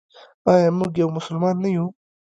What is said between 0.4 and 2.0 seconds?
آیا موږ یو مسلمان نه یو؟